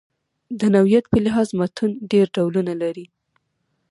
د 0.59 0.61
نوعیت 0.75 1.05
په 1.09 1.17
لحاظ 1.25 1.47
متون 1.59 1.91
ډېر 2.11 2.25
ډولونه 2.35 2.73
لري. 2.83 3.05